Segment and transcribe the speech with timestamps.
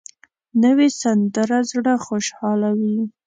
[0.63, 2.97] نوې سندره زړه خوشحالوي